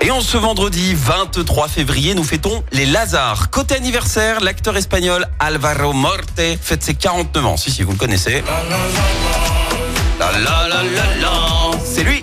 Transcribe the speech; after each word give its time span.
Et 0.00 0.10
en 0.10 0.20
ce 0.20 0.36
vendredi 0.36 0.94
23 0.94 1.68
février, 1.68 2.14
nous 2.14 2.24
fêtons 2.24 2.62
les 2.72 2.86
Lazars. 2.86 3.50
Côté 3.50 3.74
anniversaire, 3.74 4.40
l'acteur 4.40 4.76
espagnol 4.76 5.26
Alvaro 5.38 5.92
Morte 5.92 6.40
fête 6.60 6.82
ses 6.82 6.94
49 6.94 7.46
ans. 7.46 7.56
Si, 7.56 7.70
si, 7.70 7.82
vous 7.82 7.92
le 7.92 7.98
connaissez. 7.98 8.42
C'est 11.84 12.04
lui 12.04 12.22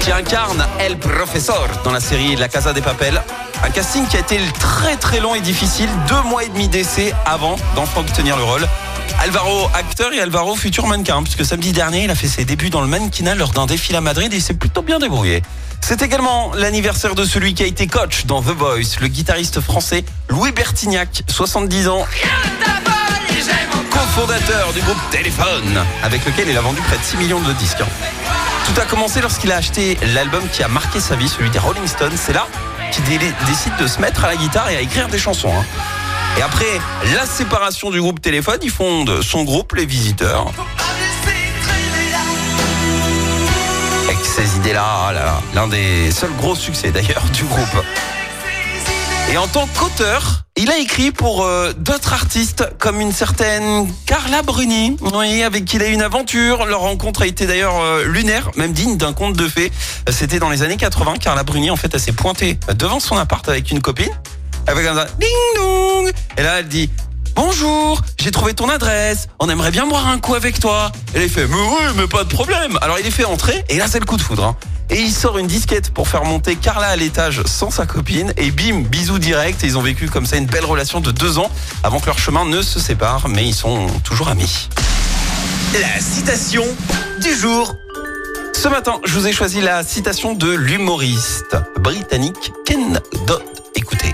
qui 0.00 0.12
incarne 0.12 0.66
El 0.78 0.98
Professor 0.98 1.68
dans 1.84 1.92
la 1.92 2.00
série 2.00 2.36
La 2.36 2.48
Casa 2.48 2.72
des 2.72 2.82
Papel. 2.82 3.22
Un 3.64 3.70
casting 3.70 4.06
qui 4.06 4.16
a 4.16 4.20
été 4.20 4.40
très 4.58 4.96
très 4.96 5.20
long 5.20 5.34
et 5.34 5.40
difficile, 5.40 5.88
deux 6.08 6.22
mois 6.28 6.44
et 6.44 6.48
demi 6.48 6.68
d'essai 6.68 7.14
avant 7.24 7.56
d'enfin 7.76 8.00
obtenir 8.00 8.36
le 8.36 8.42
rôle. 8.42 8.66
Alvaro 9.20 9.68
acteur 9.74 10.12
et 10.12 10.20
Alvaro 10.20 10.56
futur 10.56 10.86
mannequin, 10.86 11.22
puisque 11.22 11.44
samedi 11.44 11.72
dernier, 11.72 12.04
il 12.04 12.10
a 12.10 12.14
fait 12.14 12.26
ses 12.28 12.44
débuts 12.44 12.70
dans 12.70 12.80
le 12.80 12.86
mannequinat 12.88 13.34
lors 13.34 13.50
d'un 13.52 13.66
défilé 13.66 13.98
à 13.98 14.00
Madrid 14.00 14.32
et 14.32 14.40
s'est 14.40 14.54
plutôt 14.54 14.82
bien 14.82 14.98
débrouillé. 14.98 15.42
C'est 15.80 16.02
également 16.02 16.52
l'anniversaire 16.54 17.14
de 17.14 17.24
celui 17.24 17.54
qui 17.54 17.62
a 17.62 17.66
été 17.66 17.86
coach 17.86 18.24
dans 18.26 18.40
The 18.42 18.46
Voice, 18.56 18.98
le 19.00 19.08
guitariste 19.08 19.60
français 19.60 20.04
Louis 20.28 20.52
Bertignac, 20.52 21.22
70 21.28 21.88
ans. 21.88 22.06
Co-fondateur 23.90 24.72
du 24.72 24.80
groupe 24.80 24.98
Téléphone, 25.10 25.84
avec 26.02 26.24
lequel 26.24 26.48
il 26.48 26.56
a 26.56 26.60
vendu 26.60 26.80
près 26.82 26.96
de 26.98 27.02
6 27.02 27.16
millions 27.18 27.40
de 27.40 27.52
disques. 27.54 27.82
Tout 28.66 28.80
a 28.80 28.84
commencé 28.84 29.20
lorsqu'il 29.20 29.50
a 29.52 29.56
acheté 29.56 29.98
l'album 30.14 30.42
qui 30.52 30.62
a 30.62 30.68
marqué 30.68 31.00
sa 31.00 31.14
vie, 31.16 31.28
celui 31.28 31.50
des 31.50 31.58
Rolling 31.58 31.86
Stones. 31.86 32.16
C'est 32.16 32.32
là 32.32 32.46
qu'il 32.92 33.04
dé- 33.04 33.18
décide 33.46 33.76
de 33.78 33.86
se 33.86 34.00
mettre 34.00 34.24
à 34.24 34.28
la 34.28 34.36
guitare 34.36 34.70
et 34.70 34.76
à 34.76 34.80
écrire 34.80 35.08
des 35.08 35.18
chansons. 35.18 35.52
hein. 35.52 35.64
Et 36.38 36.42
après 36.42 36.80
la 37.14 37.26
séparation 37.26 37.90
du 37.90 38.00
groupe 38.00 38.20
Téléphone, 38.20 38.58
il 38.62 38.70
fonde 38.70 39.22
son 39.22 39.44
groupe 39.44 39.74
Les 39.74 39.86
Visiteurs. 39.86 40.50
Avec 44.04 44.24
ces 44.24 44.56
idées-là, 44.56 45.12
là 45.12 45.24
là, 45.24 45.42
l'un 45.54 45.68
des 45.68 46.10
seuls 46.10 46.34
gros 46.38 46.54
succès 46.54 46.90
d'ailleurs 46.90 47.24
du 47.34 47.44
groupe. 47.44 47.84
Et 49.30 49.38
en 49.38 49.46
tant 49.46 49.66
qu'auteur, 49.78 50.42
il 50.56 50.70
a 50.70 50.78
écrit 50.78 51.10
pour 51.10 51.42
euh, 51.44 51.72
d'autres 51.78 52.12
artistes 52.12 52.68
comme 52.78 53.00
une 53.00 53.12
certaine 53.12 53.90
Carla 54.04 54.42
Bruni, 54.42 54.96
oui, 55.14 55.42
avec 55.42 55.64
qui 55.64 55.76
il 55.76 55.82
a 55.82 55.88
eu 55.88 55.92
une 55.92 56.02
aventure. 56.02 56.66
Leur 56.66 56.80
rencontre 56.80 57.22
a 57.22 57.26
été 57.26 57.46
d'ailleurs 57.46 57.80
euh, 57.80 58.04
lunaire, 58.04 58.50
même 58.56 58.72
digne 58.72 58.98
d'un 58.98 59.14
conte 59.14 59.34
de 59.34 59.48
fées. 59.48 59.72
Euh, 60.08 60.12
C'était 60.12 60.38
dans 60.38 60.50
les 60.50 60.62
années 60.62 60.76
80. 60.76 61.14
Carla 61.18 61.44
Bruni, 61.44 61.70
en 61.70 61.76
fait, 61.76 61.90
elle 61.94 62.00
s'est 62.00 62.12
pointée 62.12 62.58
devant 62.74 63.00
son 63.00 63.16
appart 63.16 63.48
avec 63.48 63.70
une 63.70 63.80
copine. 63.80 64.10
Ding 64.74 65.28
dong. 65.56 66.10
Et 66.38 66.42
là, 66.42 66.60
elle 66.60 66.68
dit 66.68 66.88
Bonjour, 67.34 68.00
j'ai 68.18 68.30
trouvé 68.30 68.54
ton 68.54 68.68
adresse. 68.68 69.28
On 69.38 69.48
aimerait 69.48 69.70
bien 69.70 69.86
boire 69.86 70.06
un 70.08 70.18
coup 70.18 70.34
avec 70.34 70.58
toi. 70.60 70.90
Elle 71.14 71.22
est 71.22 71.28
fait 71.28 71.46
Mais 71.46 71.54
oui, 71.54 71.92
mais 71.96 72.06
pas 72.06 72.24
de 72.24 72.28
problème. 72.28 72.78
Alors 72.82 72.98
il 72.98 73.06
est 73.06 73.10
fait 73.10 73.24
entrer 73.24 73.64
et 73.68 73.76
là 73.78 73.86
c'est 73.88 74.00
le 74.00 74.04
coup 74.06 74.16
de 74.16 74.22
foudre. 74.22 74.44
hein. 74.44 74.56
Et 74.90 75.00
il 75.00 75.12
sort 75.12 75.38
une 75.38 75.46
disquette 75.46 75.90
pour 75.94 76.08
faire 76.08 76.24
monter 76.24 76.56
Carla 76.56 76.88
à 76.88 76.96
l'étage 76.96 77.42
sans 77.46 77.70
sa 77.70 77.86
copine. 77.86 78.32
Et 78.36 78.50
bim, 78.50 78.80
bisous 78.82 79.18
direct. 79.18 79.60
Ils 79.62 79.78
ont 79.78 79.82
vécu 79.82 80.08
comme 80.08 80.26
ça 80.26 80.36
une 80.36 80.46
belle 80.46 80.64
relation 80.66 81.00
de 81.00 81.10
deux 81.10 81.38
ans 81.38 81.50
avant 81.82 81.98
que 82.00 82.06
leur 82.06 82.18
chemin 82.18 82.44
ne 82.44 82.60
se 82.62 82.78
sépare. 82.78 83.28
Mais 83.28 83.46
ils 83.46 83.54
sont 83.54 83.86
toujours 84.04 84.28
amis. 84.28 84.68
La 85.80 86.00
citation 86.00 86.64
du 87.20 87.34
jour. 87.34 87.74
Ce 88.54 88.68
matin, 88.68 89.00
je 89.06 89.18
vous 89.18 89.26
ai 89.26 89.32
choisi 89.32 89.60
la 89.62 89.82
citation 89.82 90.34
de 90.34 90.50
l'humoriste 90.50 91.56
britannique 91.80 92.52
Ken 92.66 93.00
Dodd. 93.26 93.42
Écoutez. 93.74 94.12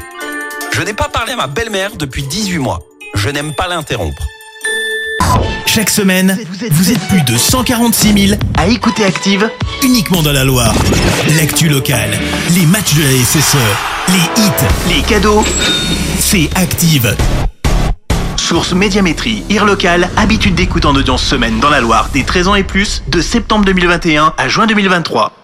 Je 0.79 0.85
n'ai 0.85 0.95
pas 0.95 1.09
parlé 1.09 1.33
à 1.33 1.37
ma 1.37 1.49
belle-mère 1.49 1.97
depuis 1.97 2.23
18 2.23 2.59
mois. 2.59 2.79
Je 3.17 3.29
n'aime 3.31 3.53
pas 3.53 3.67
l'interrompre. 3.67 4.23
Chaque 5.67 5.91
semaine, 5.91 6.39
vous 6.71 6.93
êtes 6.93 7.01
plus 7.09 7.23
de 7.23 7.37
146 7.37 8.29
000 8.29 8.41
à 8.57 8.69
écouter 8.69 9.05
Active 9.05 9.51
uniquement 9.83 10.23
dans 10.23 10.33
la 10.33 10.45
Loire. 10.45 10.73
L'actu 11.37 11.69
locale, 11.69 12.17
les 12.55 12.65
matchs 12.65 12.95
de 12.95 13.03
la 13.03 13.11
SSE, 13.11 13.57
les 14.11 14.41
hits, 14.41 14.95
les 14.95 15.03
cadeaux, 15.03 15.45
c'est 16.21 16.49
Active. 16.55 17.17
Source 18.37 18.73
Médiamétrie, 18.73 19.43
IR 19.51 19.65
local, 19.65 20.09
habitude 20.17 20.55
d'écoute 20.55 20.85
en 20.85 20.95
audience 20.95 21.25
semaine 21.25 21.59
dans 21.59 21.71
la 21.71 21.81
Loire 21.81 22.09
des 22.13 22.23
13 22.23 22.47
ans 22.47 22.55
et 22.55 22.63
plus, 22.63 23.03
de 23.09 23.21
septembre 23.21 23.65
2021 23.65 24.33
à 24.39 24.47
juin 24.47 24.69
2023. 24.69 25.38